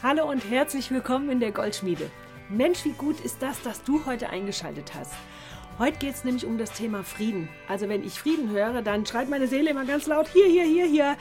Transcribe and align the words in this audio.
Hallo 0.00 0.30
und 0.30 0.48
herzlich 0.48 0.92
willkommen 0.92 1.28
in 1.28 1.40
der 1.40 1.50
Goldschmiede. 1.50 2.08
Mensch, 2.48 2.84
wie 2.84 2.92
gut 2.92 3.18
ist 3.18 3.42
das, 3.42 3.60
dass 3.62 3.82
du 3.82 4.06
heute 4.06 4.30
eingeschaltet 4.30 4.92
hast. 4.94 5.12
Heute 5.80 5.98
geht 5.98 6.14
es 6.14 6.22
nämlich 6.22 6.46
um 6.46 6.56
das 6.56 6.70
Thema 6.70 7.02
Frieden. 7.02 7.48
Also 7.66 7.88
wenn 7.88 8.04
ich 8.04 8.20
Frieden 8.20 8.48
höre, 8.50 8.80
dann 8.82 9.04
schreit 9.04 9.28
meine 9.28 9.48
Seele 9.48 9.70
immer 9.70 9.84
ganz 9.84 10.06
laut, 10.06 10.28
hier, 10.28 10.46
hier, 10.46 10.62
hier, 10.62 10.86
hier. 10.86 11.16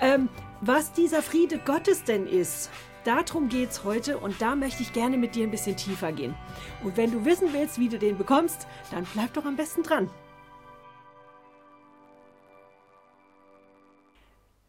Ähm, 0.00 0.28
was 0.60 0.92
dieser 0.92 1.22
Friede 1.22 1.60
Gottes 1.60 2.02
denn 2.02 2.26
ist, 2.26 2.70
darum 3.04 3.48
geht 3.48 3.70
es 3.70 3.84
heute 3.84 4.18
und 4.18 4.42
da 4.42 4.56
möchte 4.56 4.82
ich 4.82 4.92
gerne 4.92 5.16
mit 5.16 5.36
dir 5.36 5.44
ein 5.44 5.52
bisschen 5.52 5.76
tiefer 5.76 6.10
gehen. 6.10 6.34
Und 6.82 6.96
wenn 6.96 7.12
du 7.12 7.24
wissen 7.24 7.52
willst, 7.52 7.78
wie 7.78 7.88
du 7.88 7.96
den 8.00 8.18
bekommst, 8.18 8.66
dann 8.90 9.06
bleib 9.14 9.34
doch 9.34 9.44
am 9.44 9.54
besten 9.54 9.84
dran. 9.84 10.10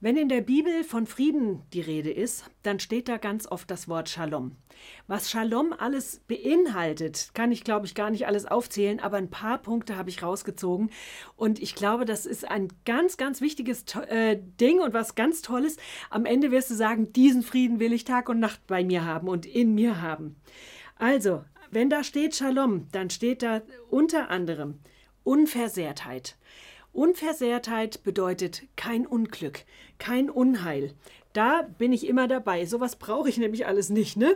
Wenn 0.04 0.18
in 0.18 0.29
der 0.29 0.41
Bibel 0.41 0.83
von 0.83 1.05
Frieden 1.05 1.61
die 1.73 1.79
Rede 1.79 2.09
ist, 2.09 2.45
dann 2.63 2.79
steht 2.79 3.07
da 3.07 3.18
ganz 3.18 3.45
oft 3.45 3.70
das 3.70 3.88
Wort 3.88 4.09
Shalom. 4.09 4.55
Was 5.05 5.29
Shalom 5.29 5.75
alles 5.77 6.21
beinhaltet, 6.27 7.29
kann 7.36 7.51
ich, 7.51 7.64
glaube 7.64 7.86
ich, 7.86 7.93
gar 7.93 8.10
nicht 8.10 8.25
alles 8.25 8.47
aufzählen, 8.47 9.00
aber 9.00 9.18
ein 9.18 9.29
paar 9.29 9.60
Punkte 9.60 9.97
habe 9.97 10.10
ich 10.10 10.24
rausgezogen. 10.24 10.89
Und 11.36 11.61
ich 11.61 11.75
glaube, 11.75 12.05
das 12.05 12.25
ist 12.25 12.50
ein 12.50 12.69
ganz, 12.83 13.18
ganz 13.18 13.41
wichtiges 13.41 13.86
äh, 14.10 14.39
Ding 14.60 14.79
und 14.79 14.96
was 14.96 15.14
ganz 15.14 15.43
Tolles. 15.43 15.77
Am 16.10 16.25
Ende 16.25 16.49
wirst 16.49 16.71
du 16.71 16.74
sagen, 16.74 17.13
diesen 17.13 17.43
Frieden 17.43 17.79
will 17.79 17.93
ich 17.93 18.04
Tag 18.04 18.27
und 18.27 18.39
Nacht 18.39 18.65
bei 18.65 18.83
mir 18.83 19.05
haben 19.05 19.27
und 19.27 19.46
in 19.46 19.75
mir 19.75 20.02
haben. 20.02 20.36
Also, 20.96 21.43
wenn 21.69 21.91
da 21.91 22.04
steht 22.04 22.36
Shalom, 22.36 22.88
dann 22.91 23.11
steht 23.11 23.43
da 23.43 23.61
unter 23.91 24.32
anderem 24.32 24.79
Unversehrtheit. 25.24 26.38
Unversehrtheit 26.93 28.04
bedeutet 28.04 28.63
kein 28.75 29.07
Unglück, 29.07 29.63
kein 29.97 30.29
Unheil. 30.29 30.93
Da 31.33 31.61
bin 31.77 31.93
ich 31.93 32.05
immer 32.05 32.27
dabei. 32.27 32.66
Sowas 32.66 32.97
brauche 32.97 33.30
ich 33.30 33.38
nämlich 33.38 33.66
alles 33.66 33.89
nicht, 33.89 34.17
ne? 34.17 34.36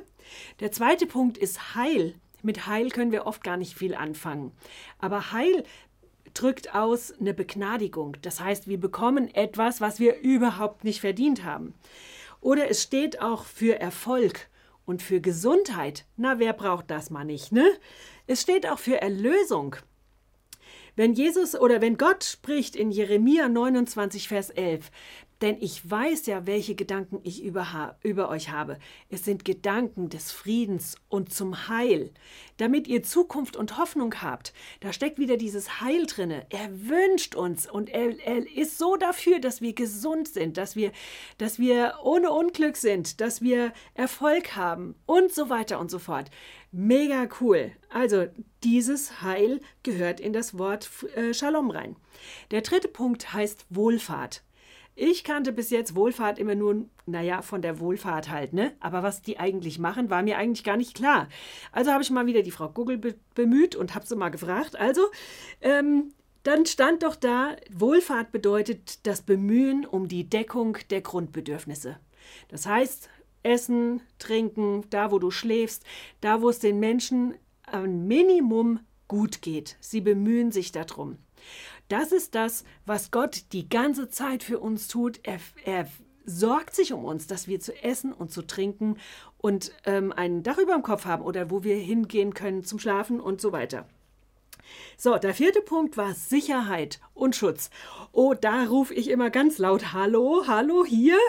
Der 0.62 0.72
zweite 0.72 1.06
Punkt 1.06 1.38
ist 1.38 1.76
Heil. 1.76 2.16
Mit 2.42 2.68
Heil 2.68 2.90
können 2.90 3.12
wir 3.12 3.26
oft 3.26 3.44
gar 3.44 3.58
nicht 3.58 3.76
viel 3.76 3.96
anfangen. 3.96 4.52
Aber 5.00 5.34
Heil 5.34 5.64
drückt 6.34 6.74
aus 6.74 7.12
eine 7.20 7.34
Begnadigung. 7.34 8.18
Das 8.22 8.40
heißt, 8.40 8.68
wir 8.68 8.80
bekommen 8.80 9.34
etwas, 9.34 9.82
was 9.82 10.00
wir 10.00 10.20
überhaupt 10.20 10.84
nicht 10.84 11.02
verdient 11.02 11.44
haben. 11.44 11.74
Oder 12.40 12.70
es 12.70 12.84
steht 12.84 13.22
auch 13.22 13.46
für 13.46 13.80
Erfolg 13.80 14.48
und 14.86 15.02
für 15.02 15.20
Gesundheit. 15.20 16.06
Na, 16.16 16.40
wer 16.40 16.54
braucht 16.54 16.90
das 16.92 17.10
mal 17.10 17.26
nicht, 17.26 17.52
ne? 17.52 17.66
Es 18.28 18.42
steht 18.42 18.68
auch 18.68 18.80
für 18.80 19.02
Erlösung. 19.02 19.76
Wenn 20.96 21.14
Jesus 21.14 21.56
oder 21.56 21.82
wenn 21.82 21.98
Gott 21.98 22.24
spricht 22.24 22.76
in 22.76 22.90
Jeremia 22.90 23.50
29, 23.50 24.28
Vers 24.28 24.50
11, 24.50 24.92
denn 25.42 25.58
ich 25.60 25.90
weiß 25.90 26.28
ja, 26.28 26.48
welche 26.48 26.76
Gedanken 26.76 27.20
ich 27.24 27.44
über, 27.44 27.98
über, 28.04 28.30
euch 28.30 28.52
habe. 28.52 28.78
Es 29.10 29.26
sind 29.26 29.44
Gedanken 29.44 30.10
des 30.10 30.32
Friedens 30.32 30.96
und 31.10 31.34
zum 31.34 31.68
Heil, 31.68 32.12
damit 32.58 32.88
ihr 32.88 33.04
Zukunft 33.04 33.58
und 33.58 33.78
Hoffnung 33.78 34.16
habt. 34.22 34.54
Da 34.80 34.94
steckt 34.94 35.20
wieder 35.20 35.36
dieses 35.36 35.82
Heil 35.82 36.06
drinne. 36.06 36.46
Er 36.50 36.70
wünscht 36.88 37.36
uns 37.36 37.70
und 37.70 37.90
er, 37.90 38.18
er 38.26 38.50
ist 38.56 38.78
so 38.78 38.96
dafür, 38.96 39.40
dass 39.40 39.62
wir 39.62 39.74
gesund 39.74 40.30
sind, 40.30 40.58
dass 40.58 40.78
wir, 40.78 40.92
dass 41.38 41.60
wir 41.60 41.96
ohne 42.04 42.32
Unglück 42.32 42.78
sind, 42.78 43.20
dass 43.20 43.42
wir 43.42 43.74
Erfolg 43.94 44.56
haben 44.56 44.96
und 45.06 45.34
so 45.34 45.50
weiter 45.50 45.80
und 45.80 45.92
so 45.92 46.00
fort. 46.00 46.32
Mega 46.78 47.30
cool. 47.40 47.72
Also 47.90 48.26
dieses 48.66 49.22
Heil 49.22 49.62
gehört 49.84 50.20
in 50.20 50.34
das 50.34 50.58
Wort 50.58 50.90
äh, 51.16 51.34
Shalom 51.34 51.70
rein. 51.70 51.96
Der 52.52 52.60
dritte 52.64 52.90
Punkt 52.90 53.32
heißt 53.32 53.66
Wohlfahrt. 53.70 54.44
Ich 54.94 55.24
kannte 55.24 55.54
bis 55.54 55.70
jetzt 55.70 55.96
Wohlfahrt 55.96 56.38
immer 56.38 56.54
nur, 56.54 56.84
naja, 57.06 57.42
von 57.42 57.62
der 57.62 57.80
Wohlfahrt 57.80 58.30
halt, 58.30 58.52
ne? 58.52 58.74
Aber 58.82 59.04
was 59.04 59.22
die 59.22 59.40
eigentlich 59.40 59.80
machen, 59.80 60.10
war 60.10 60.22
mir 60.22 60.38
eigentlich 60.38 60.66
gar 60.66 60.76
nicht 60.76 60.96
klar. 60.96 61.30
Also 61.72 61.94
habe 61.94 62.04
ich 62.04 62.12
mal 62.12 62.26
wieder 62.26 62.42
die 62.42 62.52
Frau 62.52 62.68
Google 62.68 62.98
be 62.98 63.16
bemüht 63.36 63.78
und 63.78 63.96
habe 63.96 64.06
sie 64.06 64.18
mal 64.18 64.28
gefragt. 64.28 64.76
Also, 64.76 65.04
ähm, 65.62 66.12
dann 66.44 66.66
stand 66.66 67.04
doch 67.04 67.16
da, 67.16 67.56
Wohlfahrt 67.72 68.34
bedeutet 68.34 69.08
das 69.08 69.22
Bemühen 69.22 69.86
um 69.86 70.10
die 70.10 70.30
Deckung 70.30 70.78
der 70.90 71.00
Grundbedürfnisse. 71.00 72.00
Das 72.50 72.66
heißt, 72.66 73.10
Essen, 73.46 74.02
Trinken, 74.20 74.84
da 74.90 75.12
wo 75.12 75.20
du 75.20 75.32
schläfst, 75.32 75.84
da 76.22 76.42
wo 76.42 76.50
es 76.50 76.60
den 76.60 76.80
Menschen 76.80 77.36
ein 77.64 78.08
Minimum 78.08 78.80
gut 79.08 79.42
geht. 79.42 79.78
Sie 79.80 80.02
bemühen 80.02 80.52
sich 80.52 80.72
darum. 80.72 81.18
Das 81.88 82.12
ist 82.12 82.34
das, 82.36 82.64
was 82.86 83.12
Gott 83.12 83.46
die 83.52 83.70
ganze 83.70 84.10
Zeit 84.10 84.44
für 84.44 84.60
uns 84.60 84.88
tut. 84.88 85.20
Er, 85.24 85.40
er 85.64 85.88
sorgt 86.26 86.74
sich 86.74 86.94
um 86.94 87.06
uns, 87.06 87.28
dass 87.28 87.48
wir 87.48 87.60
zu 87.60 87.76
essen 87.84 88.12
und 88.12 88.32
zu 88.32 88.42
trinken 88.42 88.98
und 89.38 89.72
ähm, 89.86 90.12
ein 90.12 90.42
Dach 90.42 90.58
über 90.58 90.74
dem 90.74 90.82
Kopf 90.82 91.06
haben 91.06 91.24
oder 91.24 91.52
wo 91.52 91.64
wir 91.64 91.76
hingehen 91.76 92.34
können 92.34 92.64
zum 92.64 92.80
Schlafen 92.80 93.20
und 93.20 93.40
so 93.40 93.52
weiter. 93.52 93.88
So, 94.98 95.18
der 95.18 95.36
vierte 95.36 95.62
Punkt 95.62 95.96
war 95.96 96.16
Sicherheit 96.16 97.00
und 97.14 97.36
Schutz. 97.36 97.70
Oh, 98.12 98.34
da 98.34 98.64
rufe 98.64 98.96
ich 98.96 99.10
immer 99.10 99.30
ganz 99.30 99.60
laut 99.60 99.94
Hallo, 99.94 100.46
hallo 100.48 100.86
hier. 100.86 101.20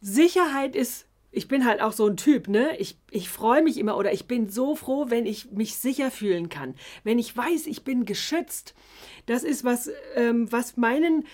Sicherheit 0.00 0.74
ist 0.74 1.06
ich 1.32 1.48
bin 1.48 1.64
halt 1.64 1.80
auch 1.80 1.92
so 1.92 2.06
ein 2.06 2.16
Typ, 2.16 2.48
ne? 2.48 2.76
Ich, 2.78 2.98
ich 3.10 3.28
freue 3.28 3.62
mich 3.62 3.78
immer 3.78 3.96
oder 3.96 4.12
ich 4.12 4.26
bin 4.26 4.48
so 4.48 4.74
froh, 4.74 5.06
wenn 5.08 5.26
ich 5.26 5.52
mich 5.52 5.76
sicher 5.76 6.10
fühlen 6.10 6.48
kann. 6.48 6.74
Wenn 7.04 7.18
ich 7.18 7.36
weiß, 7.36 7.66
ich 7.66 7.84
bin 7.84 8.04
geschützt. 8.04 8.74
Das 9.26 9.44
ist 9.44 9.64
was, 9.64 9.90
ähm, 10.16 10.50
was 10.50 10.76
meinen, 10.76 11.24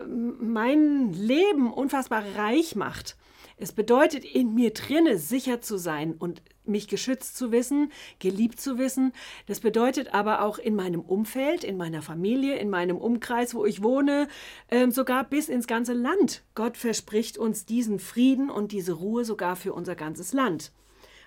ähm, 0.00 0.52
mein 0.52 1.12
Leben 1.12 1.72
unfassbar 1.72 2.24
reich 2.36 2.74
macht. 2.74 3.16
Es 3.56 3.72
bedeutet, 3.72 4.24
in 4.24 4.54
mir 4.54 4.72
drinne 4.72 5.18
sicher 5.18 5.60
zu 5.60 5.76
sein 5.76 6.14
und 6.14 6.42
mich 6.66 6.88
geschützt 6.88 7.36
zu 7.36 7.52
wissen, 7.52 7.92
geliebt 8.18 8.60
zu 8.60 8.78
wissen. 8.78 9.12
Das 9.46 9.60
bedeutet 9.60 10.14
aber 10.14 10.42
auch 10.42 10.58
in 10.58 10.74
meinem 10.74 11.00
Umfeld, 11.00 11.64
in 11.64 11.76
meiner 11.76 12.02
Familie, 12.02 12.56
in 12.56 12.70
meinem 12.70 12.96
Umkreis, 12.96 13.54
wo 13.54 13.64
ich 13.64 13.82
wohne, 13.82 14.28
äh, 14.68 14.90
sogar 14.90 15.24
bis 15.24 15.48
ins 15.48 15.66
ganze 15.66 15.92
Land. 15.92 16.42
Gott 16.54 16.76
verspricht 16.76 17.38
uns 17.38 17.66
diesen 17.66 17.98
Frieden 17.98 18.50
und 18.50 18.72
diese 18.72 18.92
Ruhe 18.92 19.24
sogar 19.24 19.56
für 19.56 19.72
unser 19.72 19.94
ganzes 19.94 20.32
Land. 20.32 20.72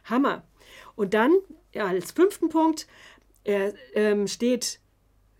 Hammer. 0.06 0.44
Und 0.96 1.14
dann 1.14 1.34
als 1.76 2.12
fünften 2.12 2.50
Punkt 2.50 2.88
äh, 3.44 3.70
äh, 3.94 4.28
steht 4.28 4.80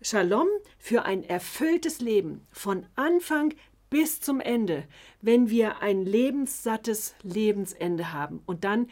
Shalom 0.00 0.46
für 0.78 1.04
ein 1.04 1.24
erfülltes 1.24 2.00
Leben 2.00 2.46
von 2.52 2.86
Anfang 2.94 3.52
bis 3.90 4.20
zum 4.20 4.40
Ende, 4.40 4.84
wenn 5.22 5.50
wir 5.50 5.82
ein 5.82 6.04
lebenssattes 6.04 7.14
Lebensende 7.22 8.12
haben 8.12 8.40
und 8.46 8.62
dann, 8.62 8.88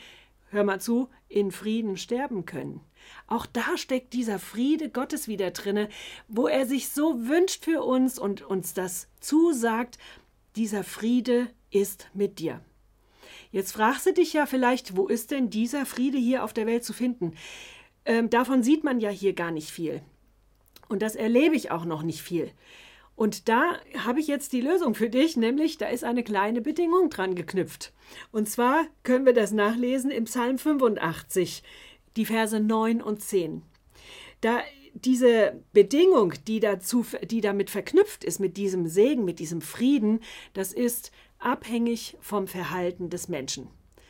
hör 0.56 0.64
mal 0.64 0.80
zu, 0.80 1.08
in 1.28 1.52
Frieden 1.52 1.96
sterben 1.96 2.46
können. 2.46 2.80
Auch 3.26 3.46
da 3.46 3.76
steckt 3.76 4.12
dieser 4.12 4.38
Friede 4.38 4.90
Gottes 4.90 5.28
wieder 5.28 5.50
drinne, 5.50 5.88
wo 6.28 6.48
er 6.48 6.66
sich 6.66 6.88
so 6.88 7.28
wünscht 7.28 7.64
für 7.64 7.82
uns 7.82 8.18
und 8.18 8.42
uns 8.42 8.74
das 8.74 9.08
zusagt, 9.20 9.98
dieser 10.56 10.84
Friede 10.84 11.48
ist 11.70 12.08
mit 12.14 12.38
dir. 12.38 12.60
Jetzt 13.52 13.72
fragst 13.72 14.06
du 14.06 14.12
dich 14.12 14.32
ja 14.32 14.46
vielleicht, 14.46 14.96
wo 14.96 15.06
ist 15.06 15.30
denn 15.30 15.50
dieser 15.50 15.86
Friede 15.86 16.18
hier 16.18 16.42
auf 16.42 16.52
der 16.52 16.66
Welt 16.66 16.84
zu 16.84 16.92
finden? 16.92 17.34
Ähm, 18.04 18.30
davon 18.30 18.62
sieht 18.62 18.84
man 18.84 19.00
ja 19.00 19.10
hier 19.10 19.34
gar 19.34 19.50
nicht 19.50 19.70
viel. 19.70 20.02
Und 20.88 21.02
das 21.02 21.16
erlebe 21.16 21.56
ich 21.56 21.70
auch 21.70 21.84
noch 21.84 22.02
nicht 22.02 22.22
viel. 22.22 22.50
Und 23.16 23.48
da 23.48 23.80
habe 24.04 24.20
ich 24.20 24.26
jetzt 24.26 24.52
die 24.52 24.60
Lösung 24.60 24.94
für 24.94 25.08
dich, 25.08 25.36
nämlich 25.36 25.78
da 25.78 25.88
ist 25.88 26.04
eine 26.04 26.22
kleine 26.22 26.60
Bedingung 26.60 27.08
dran 27.08 27.34
geknüpft. 27.34 27.92
Und 28.30 28.48
zwar 28.48 28.84
können 29.02 29.24
wir 29.24 29.32
das 29.32 29.52
nachlesen 29.52 30.10
im 30.10 30.24
Psalm 30.24 30.58
85, 30.58 31.62
die 32.16 32.26
Verse 32.26 32.60
9 32.60 33.00
und 33.00 33.22
10. 33.22 33.62
Da 34.42 34.60
diese 34.94 35.60
Bedingung, 35.72 36.34
die, 36.46 36.60
dazu, 36.60 37.04
die 37.22 37.40
damit 37.40 37.70
verknüpft 37.70 38.24
ist, 38.24 38.38
mit 38.38 38.56
diesem 38.56 38.86
Segen, 38.86 39.24
mit 39.24 39.38
diesem 39.38 39.60
Frieden, 39.60 40.20
das 40.54 40.72
ist 40.72 41.10
abhängig 41.38 42.16
vom 42.20 42.46
Verhalten 42.46 43.10
des 43.10 43.28
Menschen. 43.28 43.68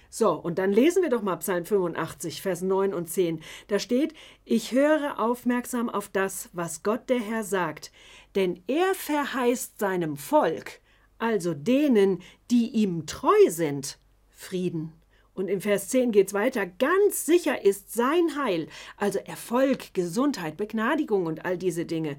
So, 0.09 0.33
und 0.33 0.59
dann 0.59 0.73
lesen 0.73 1.03
wir 1.03 1.11
doch 1.11 1.23
mal 1.23 1.37
Psalm 1.37 1.65
85, 1.65 2.41
Vers 2.41 2.63
9 2.63 2.95
und 2.95 3.11
10. 3.11 3.41
Da 3.67 3.79
steht, 3.79 4.15
ich 4.45 4.73
höre 4.73 5.19
aufmerksam 5.19 5.91
auf 5.91 6.09
das, 6.09 6.49
was 6.53 6.83
Gott 6.83 7.11
der 7.11 7.21
Herr 7.21 7.45
sagt, 7.45 7.91
denn 8.37 8.63
er 8.67 8.95
verheißt 8.95 9.79
seinem 9.79 10.17
Volk, 10.17 10.81
also 11.19 11.55
denen, 11.55 12.23
die 12.51 12.69
ihm 12.69 13.07
treu 13.07 13.49
sind, 13.49 13.99
Frieden. 14.29 14.93
Und 15.33 15.49
im 15.49 15.61
Vers 15.61 15.89
10 15.89 16.13
geht 16.13 16.29
es 16.29 16.35
weiter, 16.35 16.67
ganz 16.67 17.27
sicher 17.27 17.65
ist 17.65 17.93
sein 17.93 18.37
Heil, 18.37 18.69
also 18.97 19.19
Erfolg, 19.19 19.93
Gesundheit, 19.93 20.57
Begnadigung 20.57 21.27
und 21.27 21.45
all 21.45 21.59
diese 21.59 21.85
Dinge. 21.85 22.17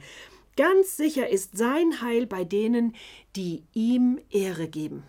Ganz 0.55 0.97
sicher 0.97 1.29
ist 1.29 1.57
sein 1.57 2.01
Heil 2.01 2.25
bei 2.25 2.43
denen, 2.43 2.95
die 3.35 3.63
ihm 3.73 4.19
Ehre 4.29 4.67
geben. 4.67 5.03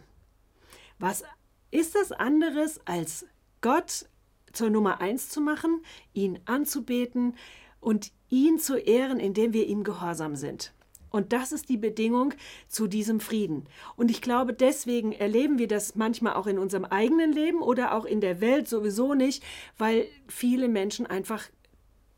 Was 0.99 1.25
ist 1.71 1.95
das 1.95 2.13
anderes, 2.13 2.81
als 2.87 3.27
Gott 3.61 4.07
zur 4.53 4.71
Nummer 4.71 5.01
eins 5.01 5.29
zu 5.29 5.41
machen, 5.41 5.83
ihn 6.13 6.39
anzubeten 6.45 7.35
und 7.81 8.13
ihn 8.29 8.59
zu 8.59 8.77
ehren, 8.77 9.21
indem 9.21 9.53
wir 9.53 9.67
ihm 9.67 9.85
gehorsam 9.85 10.37
sind? 10.37 10.73
Und 11.11 11.33
das 11.33 11.53
ist 11.53 11.69
die 11.69 11.77
Bedingung 11.77 12.35
zu 12.69 12.87
diesem 12.87 13.21
Frieden. 13.21 13.67
Und 13.97 14.11
ich 14.11 14.21
glaube, 14.21 14.53
deswegen 14.53 15.13
erleben 15.13 15.59
wir 15.59 15.69
das 15.69 15.95
manchmal 15.95 16.35
auch 16.35 16.47
in 16.47 16.59
unserem 16.59 16.85
eigenen 16.85 17.33
Leben 17.33 17.63
oder 17.63 17.95
auch 17.95 18.05
in 18.05 18.21
der 18.21 18.41
Welt 18.41 18.69
sowieso 18.69 19.15
nicht, 19.15 19.43
weil 19.77 20.07
viele 20.29 20.69
Menschen 20.69 21.07
einfach 21.07 21.45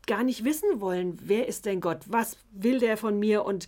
gar 0.07 0.23
nicht 0.23 0.43
wissen 0.43 0.81
wollen, 0.81 1.17
wer 1.21 1.47
ist 1.47 1.65
denn 1.65 1.79
Gott, 1.79 1.99
was 2.07 2.37
will 2.51 2.79
der 2.79 2.97
von 2.97 3.19
mir 3.19 3.45
und 3.45 3.67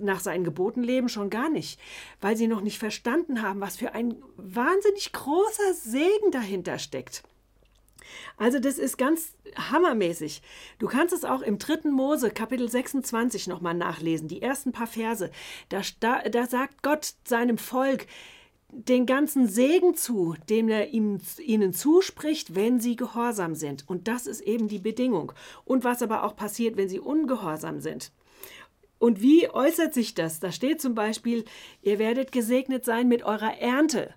nach 0.00 0.20
seinen 0.20 0.44
Geboten 0.44 0.82
leben 0.82 1.08
schon 1.08 1.30
gar 1.30 1.50
nicht, 1.50 1.80
weil 2.20 2.36
sie 2.36 2.46
noch 2.46 2.60
nicht 2.60 2.78
verstanden 2.78 3.42
haben, 3.42 3.60
was 3.60 3.76
für 3.76 3.94
ein 3.94 4.16
wahnsinnig 4.36 5.12
großer 5.12 5.74
Segen 5.74 6.30
dahinter 6.30 6.78
steckt. 6.78 7.22
Also 8.36 8.58
das 8.58 8.78
ist 8.78 8.98
ganz 8.98 9.34
hammermäßig. 9.56 10.42
Du 10.78 10.86
kannst 10.86 11.14
es 11.14 11.24
auch 11.24 11.42
im 11.42 11.58
dritten 11.58 11.90
Mose, 11.90 12.30
Kapitel 12.30 12.68
26 12.68 13.46
nochmal 13.46 13.74
nachlesen, 13.74 14.28
die 14.28 14.42
ersten 14.42 14.72
paar 14.72 14.86
Verse. 14.86 15.30
Da, 15.68 15.82
da, 16.00 16.22
da 16.28 16.46
sagt 16.46 16.82
Gott 16.82 17.14
seinem 17.24 17.58
Volk 17.58 18.06
den 18.72 19.04
ganzen 19.04 19.46
Segen 19.46 19.94
zu, 19.94 20.34
den 20.48 20.70
er 20.70 20.88
ihm, 20.88 21.18
ihnen 21.38 21.74
zuspricht, 21.74 22.54
wenn 22.54 22.80
sie 22.80 22.96
gehorsam 22.96 23.54
sind. 23.54 23.86
Und 23.86 24.08
das 24.08 24.26
ist 24.26 24.40
eben 24.40 24.68
die 24.68 24.78
Bedingung. 24.78 25.32
Und 25.64 25.84
was 25.84 26.02
aber 26.02 26.24
auch 26.24 26.34
passiert, 26.34 26.76
wenn 26.76 26.88
sie 26.88 27.00
ungehorsam 27.00 27.80
sind. 27.80 28.12
Und 28.98 29.20
wie 29.20 29.50
äußert 29.50 29.92
sich 29.92 30.14
das? 30.14 30.40
Da 30.40 30.52
steht 30.52 30.80
zum 30.80 30.94
Beispiel, 30.94 31.44
ihr 31.82 31.98
werdet 31.98 32.32
gesegnet 32.32 32.84
sein 32.84 33.08
mit 33.08 33.24
eurer 33.24 33.58
Ernte. 33.58 34.14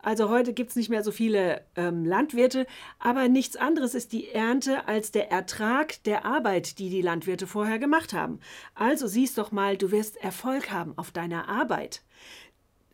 Also 0.00 0.28
heute 0.28 0.52
gibt 0.52 0.70
es 0.70 0.76
nicht 0.76 0.90
mehr 0.90 1.02
so 1.02 1.10
viele 1.10 1.62
ähm, 1.76 2.04
Landwirte, 2.04 2.66
aber 3.00 3.28
nichts 3.28 3.56
anderes 3.56 3.94
ist 3.94 4.12
die 4.12 4.28
Ernte 4.28 4.86
als 4.86 5.10
der 5.10 5.30
Ertrag 5.30 6.02
der 6.04 6.24
Arbeit, 6.24 6.78
die 6.78 6.88
die 6.88 7.02
Landwirte 7.02 7.46
vorher 7.46 7.78
gemacht 7.78 8.12
haben. 8.12 8.38
Also 8.74 9.08
siehst 9.08 9.38
doch 9.38 9.50
mal, 9.50 9.76
du 9.76 9.90
wirst 9.90 10.16
Erfolg 10.18 10.70
haben 10.70 10.96
auf 10.96 11.10
deiner 11.10 11.48
Arbeit. 11.48 12.02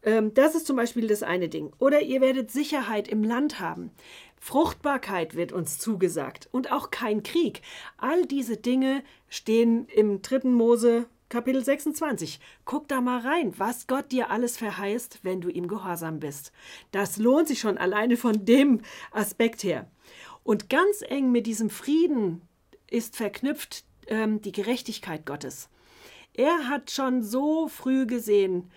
Ähm, 0.03 0.33
das 0.35 0.55
ist 0.55 0.67
zum 0.67 0.77
Beispiel 0.77 1.06
das 1.06 1.23
eine 1.23 1.49
Ding. 1.49 1.73
Oder 1.79 2.01
ihr 2.03 2.21
werdet 2.21 2.51
Sicherheit 2.51 3.09
im 3.09 3.23
Land 3.23 3.61
haben. 3.61 3.91
Fruchtbarkeit 4.39 5.35
wird 5.35 5.53
uns 5.53 5.79
zugesagt 5.79 6.49
und 6.53 6.71
auch 6.71 6.91
kein 6.91 7.23
Krieg. 7.23 7.62
All 7.97 8.27
diese 8.27 8.56
Dinge 8.56 9.03
stehen 9.29 9.87
im 9.89 10.21
dritten 10.21 10.53
Mose 10.53 11.06
Kapitel 11.29 11.65
26. 11.65 12.38
Guck 12.65 12.88
da 12.88 13.00
mal 13.00 13.21
rein, 13.21 13.53
was 13.59 13.87
Gott 13.87 14.12
dir 14.12 14.31
alles 14.31 14.56
verheißt, 14.56 15.21
wenn 15.23 15.41
du 15.41 15.49
ihm 15.49 15.69
gehorsam 15.69 16.21
bist. 16.21 16.53
Das 16.93 17.17
lohnt 17.17 17.49
sich 17.49 17.61
schon 17.61 17.79
alleine 17.79 18.17
von 18.17 18.44
dem 18.44 18.82
Aspekt 19.11 19.65
her. 19.65 19.91
Und 20.43 20.69
ganz 20.69 21.03
eng 21.03 21.32
mit 21.32 21.47
diesem 21.47 21.71
Frieden 21.71 22.43
ist 22.91 23.17
verknüpft 23.17 23.85
ähm, 24.06 24.43
die 24.43 24.53
Gerechtigkeit 24.53 25.26
Gottes. 25.26 25.71
Er 26.35 26.69
hat 26.69 26.91
schon 26.91 27.23
so 27.23 27.69
früh 27.69 28.06
gesehen, 28.06 28.70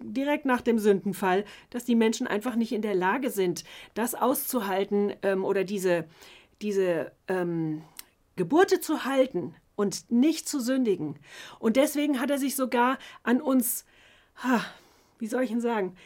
direkt 0.00 0.44
nach 0.44 0.60
dem 0.60 0.78
Sündenfall, 0.78 1.44
dass 1.70 1.84
die 1.84 1.94
Menschen 1.94 2.26
einfach 2.26 2.56
nicht 2.56 2.72
in 2.72 2.82
der 2.82 2.94
Lage 2.94 3.30
sind, 3.30 3.64
das 3.94 4.14
auszuhalten 4.14 5.14
ähm, 5.22 5.44
oder 5.44 5.64
diese, 5.64 6.06
diese 6.60 7.12
ähm, 7.28 7.82
Geburte 8.36 8.80
zu 8.80 9.04
halten, 9.04 9.54
und 9.76 10.10
nicht 10.10 10.48
zu 10.48 10.60
sündigen. 10.60 11.18
Und 11.58 11.76
deswegen 11.76 12.20
hat 12.20 12.30
er 12.30 12.38
sich 12.38 12.56
sogar 12.56 12.98
an 13.22 13.40
uns, 13.40 13.84
wie 15.18 15.26
soll 15.26 15.42
ich 15.42 15.50
ihn 15.50 15.60
sagen, 15.60 15.96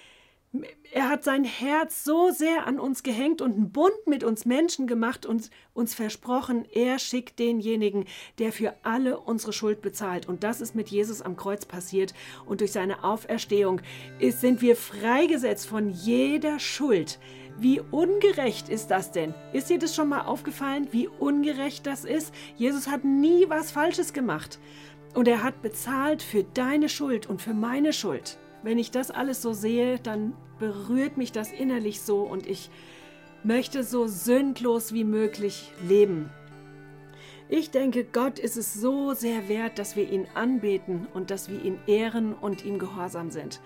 er 0.93 1.11
hat 1.11 1.25
sein 1.25 1.45
Herz 1.45 2.05
so 2.05 2.31
sehr 2.31 2.67
an 2.67 2.81
uns 2.81 3.03
gehängt 3.03 3.43
und 3.43 3.53
einen 3.53 3.71
Bund 3.71 4.07
mit 4.07 4.25
uns 4.25 4.47
Menschen 4.47 4.87
gemacht 4.87 5.27
und 5.27 5.51
uns 5.75 5.95
versprochen, 5.95 6.65
er 6.73 6.99
schickt 6.99 7.39
denjenigen, 7.39 8.07
der 8.39 8.51
für 8.51 8.75
alle 8.83 9.21
unsere 9.21 9.53
Schuld 9.53 9.83
bezahlt. 9.83 10.27
Und 10.27 10.45
das 10.45 10.63
ist 10.63 10.75
mit 10.75 10.89
Jesus 10.89 11.21
am 11.21 11.37
Kreuz 11.37 11.67
passiert. 11.67 12.15
Und 12.47 12.63
durch 12.63 12.73
seine 12.73 13.05
Auferstehung 13.05 13.83
sind 14.21 14.63
wir 14.63 14.75
freigesetzt 14.75 15.67
von 15.67 15.91
jeder 15.91 16.59
Schuld. 16.59 17.19
Wie 17.61 17.81
ungerecht 17.91 18.69
ist 18.69 18.93
das 18.93 19.11
denn? 19.11 19.35
Ist 19.53 19.69
dir 19.69 19.81
das 19.81 19.93
schon 19.97 20.09
mal 20.09 20.21
aufgefallen, 20.21 20.87
wie 20.93 21.09
ungerecht 21.09 21.87
das 21.87 22.05
ist? 22.05 22.33
Jesus 22.57 22.87
hat 22.87 23.05
nie 23.05 23.47
was 23.49 23.73
Falsches 23.73 24.13
gemacht. 24.13 24.61
Und 25.15 25.27
er 25.27 25.43
hat 25.43 25.61
bezahlt 25.61 26.23
für 26.23 26.45
deine 26.45 26.89
Schuld 26.89 27.27
und 27.27 27.43
für 27.43 27.55
meine 27.55 27.93
Schuld. 27.93 28.39
Wenn 28.63 28.79
ich 28.79 28.93
das 28.93 29.11
alles 29.11 29.43
so 29.43 29.53
sehe, 29.53 29.99
dann 29.99 30.35
berührt 30.61 31.17
mich 31.17 31.33
das 31.33 31.51
innerlich 31.51 32.01
so 32.01 32.21
und 32.23 32.47
ich 32.47 32.71
möchte 33.43 33.83
so 33.83 34.07
sündlos 34.07 34.93
wie 34.93 35.05
möglich 35.05 35.73
leben. 35.89 36.31
Ich 37.49 37.73
denke, 37.73 38.05
Gott 38.05 38.39
ist 38.39 38.57
es 38.57 38.75
so 38.75 39.15
sehr 39.15 39.49
wert, 39.49 39.81
dass 39.81 39.97
wir 39.97 40.09
ihn 40.09 40.29
anbeten 40.35 41.09
und 41.13 41.31
dass 41.31 41.49
wir 41.49 41.65
ihn 41.65 41.79
ehren 41.89 42.35
und 42.35 42.65
ihm 42.65 42.79
gehorsam 42.79 43.31
sind. 43.31 43.61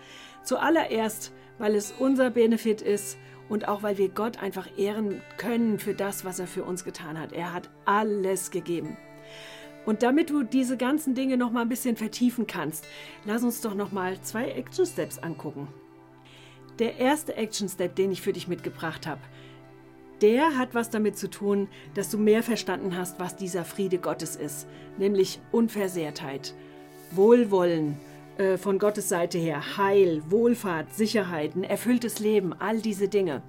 Zuallererst, 0.44 1.32
weil 1.58 1.74
es 1.74 1.92
unser 1.98 2.30
Benefit 2.30 2.80
ist 2.80 3.18
und 3.52 3.68
auch 3.68 3.82
weil 3.82 3.98
wir 3.98 4.08
Gott 4.08 4.42
einfach 4.42 4.66
ehren 4.78 5.20
können 5.36 5.78
für 5.78 5.92
das, 5.92 6.24
was 6.24 6.38
er 6.38 6.46
für 6.46 6.64
uns 6.64 6.84
getan 6.84 7.18
hat. 7.18 7.34
Er 7.34 7.52
hat 7.52 7.68
alles 7.84 8.50
gegeben. 8.50 8.96
Und 9.84 10.02
damit 10.02 10.30
du 10.30 10.42
diese 10.42 10.78
ganzen 10.78 11.14
Dinge 11.14 11.36
noch 11.36 11.52
mal 11.52 11.60
ein 11.60 11.68
bisschen 11.68 11.96
vertiefen 11.96 12.46
kannst, 12.46 12.86
lass 13.26 13.42
uns 13.42 13.60
doch 13.60 13.74
noch 13.74 13.92
mal 13.92 14.18
zwei 14.22 14.48
Action 14.52 14.86
Steps 14.86 15.18
angucken. 15.18 15.68
Der 16.78 16.96
erste 16.96 17.36
Action 17.36 17.68
Step, 17.68 17.94
den 17.94 18.10
ich 18.10 18.22
für 18.22 18.32
dich 18.32 18.48
mitgebracht 18.48 19.06
habe, 19.06 19.20
der 20.22 20.56
hat 20.56 20.74
was 20.74 20.88
damit 20.88 21.18
zu 21.18 21.28
tun, 21.28 21.68
dass 21.92 22.08
du 22.08 22.16
mehr 22.16 22.42
verstanden 22.42 22.96
hast, 22.96 23.20
was 23.20 23.36
dieser 23.36 23.66
Friede 23.66 23.98
Gottes 23.98 24.34
ist, 24.34 24.66
nämlich 24.96 25.40
Unversehrtheit, 25.50 26.54
Wohlwollen, 27.10 28.00
äh, 28.38 28.56
von 28.56 28.78
Gottes 28.78 29.08
Seite 29.08 29.38
her 29.38 29.76
Heil, 29.76 30.22
Wohlfahrt, 30.28 30.94
Sicherheit, 30.94 31.54
ein 31.54 31.64
erfülltes 31.64 32.18
Leben, 32.18 32.52
all 32.52 32.80
diese 32.80 33.08
Dinge. 33.08 33.42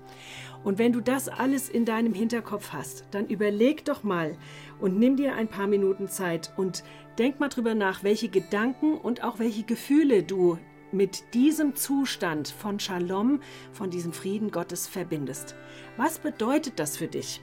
Und 0.64 0.78
wenn 0.78 0.94
du 0.94 1.02
das 1.02 1.28
alles 1.28 1.70
in 1.70 1.86
deinem 1.86 2.14
Hinterkopf 2.14 2.72
hast, 2.72 3.06
dann 3.12 3.28
überleg 3.28 3.86
doch 3.86 4.04
mal 4.04 4.38
und 4.80 4.98
nimm 4.98 5.18
dir 5.18 5.36
ein 5.36 5.48
paar 5.48 5.68
Minuten 5.68 6.08
Zeit 6.08 6.54
und 6.58 6.84
denk 7.18 7.40
mal 7.40 7.50
drüber 7.50 7.76
nach, 7.76 8.04
welche 8.04 8.30
Gedanken 8.30 8.98
und 8.98 9.24
auch 9.24 9.40
welche 9.40 9.64
Gefühle 9.64 10.24
du 10.24 10.58
mit 10.92 11.34
diesem 11.34 11.76
Zustand 11.76 12.48
von 12.48 12.80
Shalom, 12.80 13.42
von 13.72 13.90
diesem 13.90 14.14
Frieden 14.14 14.52
Gottes 14.52 14.88
verbindest. 14.88 15.56
Was 15.98 16.20
bedeutet 16.20 16.80
das 16.80 16.98
für 16.98 17.08
dich? 17.08 17.42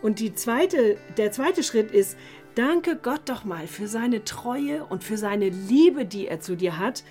Und 0.00 0.20
zweite, 0.36 0.96
der 1.16 1.32
zweite 1.32 1.62
Schritt 1.62 1.90
ist, 1.90 2.16
Danke 2.54 2.96
Gott 2.96 3.22
doch 3.26 3.44
mal 3.44 3.66
für 3.66 3.88
seine 3.88 4.24
Treue 4.24 4.84
und 4.84 5.04
für 5.04 5.16
seine 5.16 5.48
Liebe, 5.48 6.04
die 6.04 6.26
er 6.26 6.40
zu 6.40 6.56
dir 6.56 6.78
hat 6.78 7.04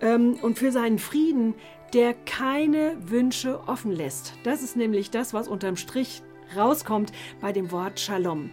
ähm, 0.00 0.34
und 0.42 0.58
für 0.58 0.72
seinen 0.72 0.98
Frieden, 0.98 1.54
der 1.94 2.14
keine 2.14 2.96
Wünsche 3.00 3.60
offen 3.66 3.92
lässt. 3.92 4.34
Das 4.44 4.62
ist 4.62 4.76
nämlich 4.76 5.10
das, 5.10 5.34
was 5.34 5.48
unterm 5.48 5.76
Strich 5.76 6.22
rauskommt 6.56 7.12
bei 7.40 7.52
dem 7.52 7.70
Wort 7.70 7.98
Shalom. 7.98 8.50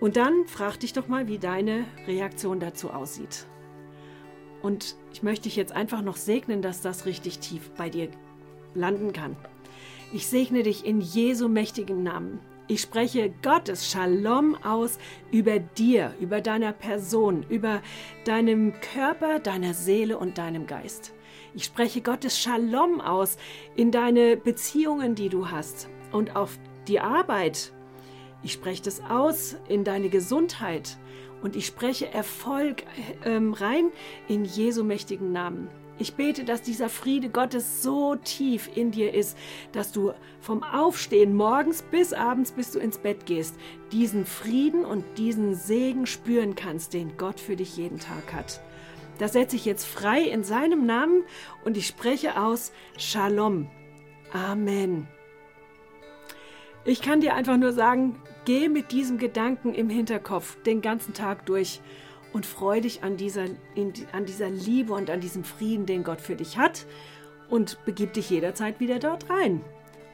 Und 0.00 0.16
dann 0.16 0.46
frag 0.46 0.78
dich 0.80 0.92
doch 0.92 1.08
mal, 1.08 1.26
wie 1.26 1.38
deine 1.38 1.84
Reaktion 2.06 2.60
dazu 2.60 2.90
aussieht. 2.90 3.46
Und 4.62 4.96
ich 5.12 5.22
möchte 5.22 5.44
dich 5.44 5.56
jetzt 5.56 5.72
einfach 5.72 6.02
noch 6.02 6.16
segnen, 6.16 6.60
dass 6.60 6.82
das 6.82 7.06
richtig 7.06 7.38
tief 7.38 7.70
bei 7.76 7.88
dir 7.88 8.08
landen 8.74 9.12
kann. 9.12 9.36
Ich 10.12 10.26
segne 10.26 10.62
dich 10.62 10.84
in 10.84 11.00
Jesu 11.00 11.48
mächtigen 11.48 12.02
Namen. 12.02 12.40
Ich 12.68 12.80
spreche 12.80 13.32
Gottes 13.42 13.88
Shalom 13.88 14.56
aus 14.64 14.98
über 15.30 15.60
dir, 15.60 16.12
über 16.20 16.40
deiner 16.40 16.72
Person, 16.72 17.46
über 17.48 17.80
deinem 18.24 18.72
Körper, 18.80 19.38
deiner 19.38 19.72
Seele 19.72 20.18
und 20.18 20.38
deinem 20.38 20.66
Geist. 20.66 21.14
Ich 21.54 21.62
spreche 21.62 22.00
Gottes 22.00 22.40
Shalom 22.40 23.00
aus 23.00 23.36
in 23.76 23.92
deine 23.92 24.36
Beziehungen, 24.36 25.14
die 25.14 25.28
du 25.28 25.48
hast 25.48 25.88
und 26.10 26.34
auf 26.34 26.58
die 26.88 26.98
Arbeit. 26.98 27.72
Ich 28.42 28.54
spreche 28.54 28.82
das 28.82 29.00
aus 29.00 29.56
in 29.68 29.84
deine 29.84 30.08
Gesundheit 30.08 30.98
und 31.42 31.54
ich 31.54 31.66
spreche 31.66 32.12
Erfolg 32.12 32.82
ähm, 33.24 33.52
rein 33.52 33.92
in 34.26 34.44
Jesu 34.44 34.82
mächtigen 34.82 35.30
Namen. 35.30 35.68
Ich 35.98 36.14
bete, 36.14 36.44
dass 36.44 36.60
dieser 36.60 36.90
Friede 36.90 37.30
Gottes 37.30 37.82
so 37.82 38.16
tief 38.16 38.68
in 38.74 38.90
dir 38.90 39.14
ist, 39.14 39.36
dass 39.72 39.92
du 39.92 40.12
vom 40.40 40.62
Aufstehen 40.62 41.34
morgens 41.34 41.82
bis 41.82 42.12
abends, 42.12 42.52
bis 42.52 42.72
du 42.72 42.78
ins 42.78 42.98
Bett 42.98 43.24
gehst, 43.24 43.56
diesen 43.92 44.26
Frieden 44.26 44.84
und 44.84 45.04
diesen 45.16 45.54
Segen 45.54 46.06
spüren 46.06 46.54
kannst, 46.54 46.92
den 46.92 47.16
Gott 47.16 47.40
für 47.40 47.56
dich 47.56 47.78
jeden 47.78 47.98
Tag 47.98 48.34
hat. 48.34 48.60
Das 49.18 49.32
setze 49.32 49.56
ich 49.56 49.64
jetzt 49.64 49.86
frei 49.86 50.20
in 50.22 50.44
seinem 50.44 50.84
Namen 50.84 51.22
und 51.64 51.78
ich 51.78 51.86
spreche 51.86 52.38
aus 52.38 52.72
Shalom. 52.98 53.70
Amen. 54.32 55.08
Ich 56.84 57.00
kann 57.00 57.22
dir 57.22 57.34
einfach 57.34 57.56
nur 57.56 57.72
sagen, 57.72 58.20
geh 58.44 58.68
mit 58.68 58.92
diesem 58.92 59.16
Gedanken 59.16 59.74
im 59.74 59.88
Hinterkopf 59.88 60.62
den 60.62 60.82
ganzen 60.82 61.14
Tag 61.14 61.46
durch 61.46 61.80
und 62.36 62.44
freu 62.44 62.82
dich 62.82 63.02
an 63.02 63.16
dieser, 63.16 63.46
in, 63.74 63.94
an 64.12 64.26
dieser 64.26 64.50
Liebe 64.50 64.92
und 64.92 65.08
an 65.08 65.20
diesem 65.20 65.42
Frieden, 65.42 65.86
den 65.86 66.04
Gott 66.04 66.20
für 66.20 66.36
dich 66.36 66.58
hat 66.58 66.84
und 67.48 67.82
begib 67.86 68.12
dich 68.12 68.28
jederzeit 68.28 68.78
wieder 68.78 68.98
dort 68.98 69.30
rein. 69.30 69.64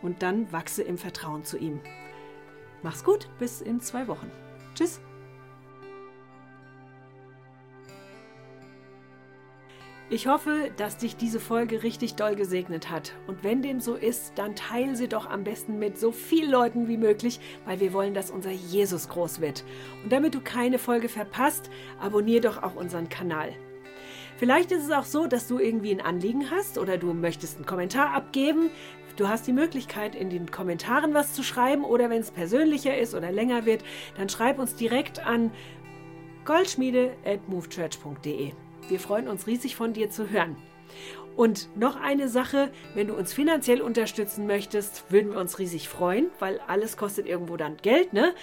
Und 0.03 0.23
dann 0.23 0.53
wachse 0.53 0.85
im 0.85 0.99
Vertrauen 0.99 1.45
zu 1.45 1.59
ihm. 1.59 1.81
Mach's 2.85 3.03
gut, 3.03 3.29
bis 3.41 3.61
in 3.61 3.81
zwei 3.81 4.07
Wochen. 4.07 4.31
Tschüss. 4.77 5.01
Ich 10.13 10.27
hoffe, 10.27 10.71
dass 10.77 10.99
dich 10.99 11.17
diese 11.17 11.41
Folge 11.41 11.83
richtig 11.83 12.17
doll 12.17 12.37
gesegnet 12.37 12.91
hat. 12.91 13.15
Und 13.27 13.43
wenn 13.43 13.63
dem 13.63 13.81
so 13.81 13.95
ist, 13.95 14.35
dann 14.35 14.55
teile 14.55 14.95
sie 14.95 15.09
doch 15.09 15.25
am 15.25 15.43
besten 15.43 15.79
mit 15.79 15.99
so 15.99 16.13
vielen 16.13 16.51
Leuten 16.51 16.87
wie 16.87 16.99
möglich, 16.99 17.41
weil 17.65 17.81
wir 17.81 17.95
wollen, 17.95 18.13
dass 18.13 18.31
unser 18.31 18.51
Jesus 18.51 19.09
groß 19.09 19.41
wird. 19.41 19.65
Und 20.05 20.13
damit 20.13 20.35
du 20.35 20.43
keine 20.43 20.79
Folge 20.79 21.09
verpasst, 21.09 21.71
abonniere 21.99 22.43
doch 22.43 22.63
auch 22.63 22.75
unseren 22.75 23.09
Kanal. 23.09 23.55
Vielleicht 24.37 24.71
ist 24.71 24.85
es 24.85 24.91
auch 24.91 25.07
so, 25.07 25.27
dass 25.27 25.49
du 25.49 25.59
irgendwie 25.59 25.93
ein 25.93 26.03
Anliegen 26.03 26.51
hast 26.51 26.77
oder 26.77 26.99
du 26.99 27.15
möchtest 27.15 27.57
einen 27.57 27.65
Kommentar 27.65 28.13
abgeben. 28.13 28.69
Du 29.17 29.29
hast 29.29 29.47
die 29.47 29.55
Möglichkeit, 29.55 30.15
in 30.15 30.29
den 30.29 30.51
Kommentaren 30.51 31.15
was 31.15 31.33
zu 31.33 31.43
schreiben 31.43 31.87
oder 31.87 32.11
wenn 32.11 32.21
es 32.21 32.31
persönlicher 32.31 32.99
ist 32.99 33.15
oder 33.15 33.33
länger 33.33 33.65
wird, 33.65 33.83
dann 34.19 34.29
schreib 34.29 34.59
uns 34.59 34.75
direkt 34.75 35.27
an 35.27 35.51
goldschmiede.movechurch.de. 36.45 38.53
Wir 38.89 39.01
freuen 39.01 39.29
uns 39.29 39.47
riesig 39.47 39.77
von 39.77 39.93
dir 39.93 40.09
zu 40.11 40.31
hören. 40.31 40.57
Und 41.37 41.69
noch 41.77 41.97
eine 41.97 42.29
Sache, 42.29 42.71
wenn 42.95 43.09
du 43.09 43.15
uns 43.15 43.33
finanziell 43.33 43.81
unterstützen 43.81 44.47
möchtest, 44.47 45.11
würden 45.11 45.33
wir 45.33 45.41
uns 45.41 45.59
riesig 45.59 45.89
freuen, 45.89 46.27
weil 46.39 46.61
alles 46.67 46.99
kostet 46.99 47.27
irgendwo 47.27 47.57
dann 47.57 47.79
Geld, 47.79 48.13
ne? 48.13 48.35